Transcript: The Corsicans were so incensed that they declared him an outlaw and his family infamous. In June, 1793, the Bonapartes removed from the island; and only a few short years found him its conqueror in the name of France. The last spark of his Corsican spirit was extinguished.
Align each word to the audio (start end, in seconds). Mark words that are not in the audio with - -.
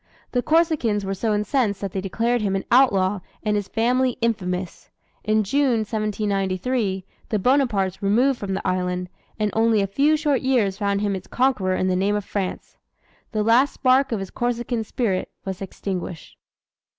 The 0.31 0.41
Corsicans 0.41 1.05
were 1.05 1.13
so 1.13 1.31
incensed 1.31 1.79
that 1.81 1.91
they 1.91 2.01
declared 2.01 2.41
him 2.41 2.55
an 2.55 2.65
outlaw 2.71 3.19
and 3.43 3.55
his 3.55 3.67
family 3.67 4.17
infamous. 4.19 4.89
In 5.23 5.43
June, 5.43 5.81
1793, 5.81 7.05
the 7.29 7.37
Bonapartes 7.37 8.01
removed 8.01 8.39
from 8.39 8.55
the 8.55 8.67
island; 8.67 9.09
and 9.37 9.51
only 9.53 9.79
a 9.79 9.85
few 9.85 10.17
short 10.17 10.41
years 10.41 10.79
found 10.79 11.01
him 11.01 11.15
its 11.15 11.27
conqueror 11.27 11.75
in 11.75 11.85
the 11.87 11.95
name 11.95 12.15
of 12.15 12.25
France. 12.25 12.75
The 13.31 13.43
last 13.43 13.75
spark 13.75 14.11
of 14.11 14.19
his 14.19 14.31
Corsican 14.31 14.83
spirit 14.83 15.29
was 15.45 15.61
extinguished. 15.61 16.35